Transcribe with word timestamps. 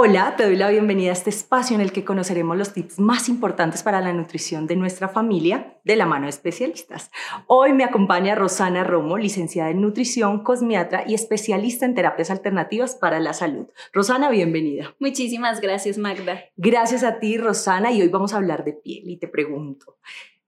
Hola, 0.00 0.36
te 0.36 0.44
doy 0.44 0.54
la 0.54 0.70
bienvenida 0.70 1.10
a 1.10 1.12
este 1.12 1.30
espacio 1.30 1.74
en 1.74 1.80
el 1.80 1.90
que 1.90 2.04
conoceremos 2.04 2.56
los 2.56 2.72
tips 2.72 3.00
más 3.00 3.28
importantes 3.28 3.82
para 3.82 4.00
la 4.00 4.12
nutrición 4.12 4.68
de 4.68 4.76
nuestra 4.76 5.08
familia 5.08 5.76
de 5.82 5.96
la 5.96 6.06
mano 6.06 6.26
de 6.26 6.30
especialistas. 6.30 7.10
Hoy 7.48 7.72
me 7.72 7.82
acompaña 7.82 8.36
Rosana 8.36 8.84
Romo, 8.84 9.18
licenciada 9.18 9.70
en 9.70 9.80
nutrición, 9.80 10.44
cosmiatra 10.44 11.02
y 11.04 11.14
especialista 11.14 11.84
en 11.84 11.96
terapias 11.96 12.30
alternativas 12.30 12.94
para 12.94 13.18
la 13.18 13.32
salud. 13.32 13.66
Rosana, 13.92 14.30
bienvenida. 14.30 14.94
Muchísimas 15.00 15.60
gracias, 15.60 15.98
Magda. 15.98 16.44
Gracias 16.56 17.02
a 17.02 17.18
ti, 17.18 17.36
Rosana, 17.36 17.90
y 17.90 18.00
hoy 18.00 18.08
vamos 18.08 18.34
a 18.34 18.36
hablar 18.36 18.62
de 18.64 18.74
piel 18.74 19.10
y 19.10 19.16
te 19.16 19.26
pregunto, 19.26 19.96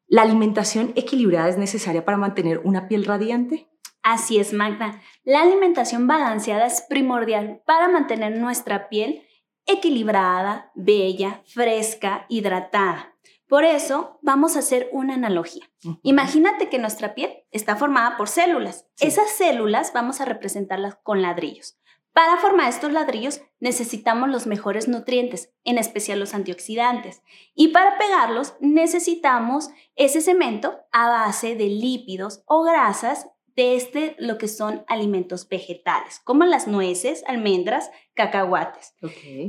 ¿la 0.07 0.23
alimentación 0.23 0.93
equilibrada 0.95 1.48
es 1.48 1.59
necesaria 1.59 2.05
para 2.05 2.19
mantener 2.19 2.60
una 2.62 2.87
piel 2.87 3.05
radiante? 3.05 3.66
Así 4.05 4.38
es, 4.38 4.52
Magda. 4.52 5.02
La 5.24 5.43
alimentación 5.43 6.07
balanceada 6.07 6.66
es 6.66 6.82
primordial 6.88 7.62
para 7.66 7.88
mantener 7.88 8.38
nuestra 8.38 8.88
piel 8.88 9.24
equilibrada, 9.70 10.70
bella, 10.74 11.42
fresca, 11.47 12.27
hidratada. 12.29 13.15
Por 13.49 13.65
eso 13.65 14.18
vamos 14.23 14.54
a 14.54 14.60
hacer 14.60 14.88
una 14.93 15.15
analogía. 15.15 15.68
Imagínate 16.02 16.68
que 16.68 16.79
nuestra 16.79 17.15
piel 17.15 17.45
está 17.51 17.74
formada 17.76 18.16
por 18.16 18.29
células. 18.29 18.87
Esas 19.01 19.30
células 19.30 19.93
vamos 19.93 20.21
a 20.21 20.24
representarlas 20.24 20.96
con 21.02 21.21
ladrillos. 21.21 21.76
Para 22.13 22.37
formar 22.38 22.68
estos 22.68 22.93
ladrillos 22.93 23.41
necesitamos 23.60 24.29
los 24.29 24.46
mejores 24.46 24.88
nutrientes, 24.88 25.52
en 25.65 25.79
especial 25.79 26.18
los 26.18 26.35
antioxidantes. 26.35 27.23
Y 27.54 27.68
para 27.68 27.98
pegarlos 27.98 28.54
necesitamos 28.60 29.71
ese 29.95 30.21
cemento 30.21 30.79
a 30.93 31.09
base 31.09 31.54
de 31.54 31.66
lípidos 31.66 32.43
o 32.46 32.63
grasas 32.63 33.29
de 33.61 33.75
este 33.77 34.16
lo 34.19 34.39
que 34.39 34.49
son 34.49 34.85
alimentos 34.89 35.47
vegetales, 35.47 36.21
como 36.25 36.47
las 36.47 36.66
nueces, 36.66 37.23
almendras, 37.27 37.91
cacahuates. 38.15 38.95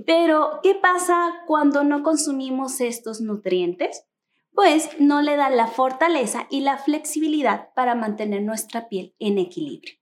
Pero, 0.06 0.60
¿qué 0.62 0.76
pasa 0.76 1.32
cuando 1.48 1.86
no 1.86 2.04
consumimos 2.04 2.82
estos 2.82 3.22
nutrientes? 3.22 4.04
Pues 4.54 4.90
no 5.00 5.22
le 5.22 5.38
da 5.38 5.50
la 5.50 5.68
fortaleza 5.68 6.46
y 6.50 6.60
la 6.60 6.78
flexibilidad 6.78 7.70
para 7.74 7.96
mantener 7.96 8.42
nuestra 8.42 8.90
piel 8.90 9.16
en 9.18 9.38
equilibrio. 9.38 9.94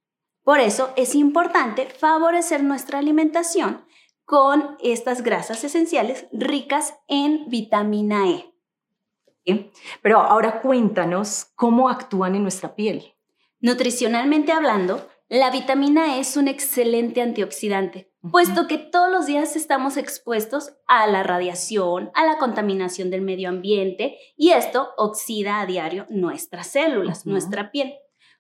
Por 0.44 0.60
eso 0.60 0.90
es 0.96 1.14
importante 1.14 1.86
favorecer 1.86 2.64
nuestra 2.64 2.98
alimentación 2.98 3.86
con 4.26 4.76
estas 4.82 5.22
grasas 5.22 5.64
esenciales 5.64 6.26
ricas 6.32 6.96
en 7.08 7.48
vitamina 7.48 8.28
E. 8.28 9.72
Pero 10.02 10.20
ahora 10.20 10.62
cuéntanos 10.62 11.52
cómo 11.54 11.90
actúan 11.90 12.34
en 12.34 12.42
nuestra 12.42 12.74
piel. 12.74 13.14
Nutricionalmente 13.62 14.54
hablando, 14.54 15.10
la 15.28 15.52
vitamina 15.52 16.16
E 16.16 16.22
es 16.22 16.38
un 16.38 16.48
excelente 16.48 17.22
antioxidante, 17.22 18.12
puesto 18.32 18.68
que 18.68 18.78
todos 18.78 19.12
los 19.12 19.26
días 19.26 19.56
estamos 19.56 19.98
expuestos 19.98 20.74
a 20.88 21.06
la 21.08 21.24
radiación, 21.24 22.10
a 22.16 22.26
la 22.26 22.38
contaminación 22.38 23.10
del 23.10 23.22
medio 23.22 23.50
ambiente 23.50 24.18
y 24.38 24.52
esto 24.52 24.90
oxida 24.98 25.60
a 25.60 25.66
diario 25.66 26.06
nuestras 26.10 26.68
células, 26.68 27.25
nuestra 27.25 27.69
piel. 27.69 27.96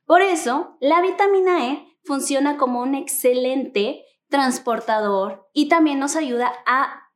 Por 0.05 0.21
eso, 0.21 0.77
la 0.79 1.01
vitamina 1.01 1.67
E 1.67 1.97
funciona 2.03 2.57
como 2.57 2.81
un 2.81 2.95
excelente 2.95 4.05
transportador 4.29 5.49
y 5.53 5.67
también 5.67 5.99
nos 5.99 6.15
ayuda 6.15 6.51
a 6.65 7.09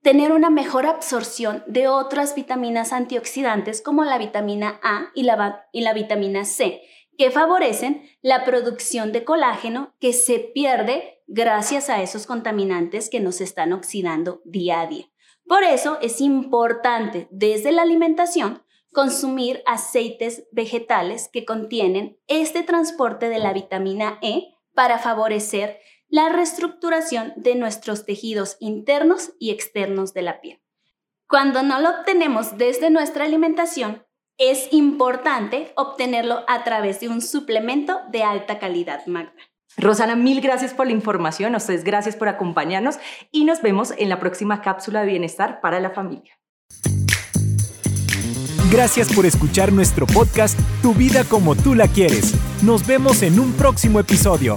tener 0.00 0.32
una 0.32 0.50
mejor 0.50 0.86
absorción 0.86 1.62
de 1.66 1.88
otras 1.88 2.34
vitaminas 2.34 2.92
antioxidantes 2.92 3.82
como 3.82 4.04
la 4.04 4.18
vitamina 4.18 4.80
A 4.82 5.10
y 5.14 5.24
la, 5.24 5.66
y 5.72 5.82
la 5.82 5.92
vitamina 5.92 6.44
C, 6.44 6.82
que 7.16 7.30
favorecen 7.30 8.08
la 8.20 8.44
producción 8.44 9.12
de 9.12 9.24
colágeno 9.24 9.94
que 10.00 10.12
se 10.12 10.38
pierde 10.38 11.22
gracias 11.26 11.88
a 11.88 12.02
esos 12.02 12.26
contaminantes 12.26 13.08
que 13.10 13.20
nos 13.20 13.40
están 13.40 13.72
oxidando 13.72 14.42
día 14.44 14.80
a 14.80 14.86
día. 14.86 15.06
Por 15.46 15.64
eso 15.64 15.98
es 16.00 16.20
importante 16.20 17.28
desde 17.30 17.72
la 17.72 17.82
alimentación 17.82 18.62
consumir 18.92 19.62
aceites 19.66 20.46
vegetales 20.52 21.28
que 21.32 21.44
contienen 21.44 22.18
este 22.26 22.62
transporte 22.62 23.28
de 23.28 23.38
la 23.38 23.52
vitamina 23.52 24.18
E 24.22 24.54
para 24.74 24.98
favorecer 24.98 25.78
la 26.08 26.28
reestructuración 26.28 27.32
de 27.36 27.54
nuestros 27.54 28.04
tejidos 28.04 28.58
internos 28.60 29.32
y 29.38 29.50
externos 29.50 30.12
de 30.12 30.22
la 30.22 30.40
piel. 30.42 30.62
Cuando 31.26 31.62
no 31.62 31.80
lo 31.80 31.88
obtenemos 31.88 32.58
desde 32.58 32.90
nuestra 32.90 33.24
alimentación, 33.24 34.06
es 34.38 34.68
importante 34.72 35.72
obtenerlo 35.76 36.44
a 36.48 36.64
través 36.64 37.00
de 37.00 37.08
un 37.08 37.20
suplemento 37.20 38.00
de 38.10 38.22
alta 38.22 38.58
calidad, 38.58 39.06
Magda. 39.06 39.32
Rosana, 39.76 40.16
mil 40.16 40.40
gracias 40.40 40.74
por 40.74 40.86
la 40.86 40.92
información, 40.92 41.54
a 41.54 41.58
ustedes 41.58 41.84
gracias 41.84 42.16
por 42.16 42.28
acompañarnos 42.28 42.96
y 43.30 43.44
nos 43.44 43.62
vemos 43.62 43.94
en 43.96 44.08
la 44.08 44.20
próxima 44.20 44.60
cápsula 44.60 45.00
de 45.00 45.06
bienestar 45.06 45.60
para 45.60 45.80
la 45.80 45.90
familia. 45.90 46.38
Gracias 48.70 49.12
por 49.12 49.26
escuchar 49.26 49.70
nuestro 49.70 50.06
podcast 50.06 50.58
Tu 50.80 50.94
vida 50.94 51.24
como 51.24 51.54
tú 51.54 51.74
la 51.74 51.88
quieres. 51.88 52.34
Nos 52.62 52.86
vemos 52.86 53.22
en 53.22 53.38
un 53.38 53.52
próximo 53.52 54.00
episodio. 54.00 54.56